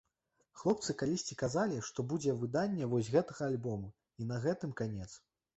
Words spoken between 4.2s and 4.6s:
і на